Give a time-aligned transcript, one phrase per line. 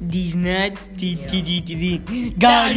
[0.00, 0.88] These nuts.
[2.38, 2.76] Got.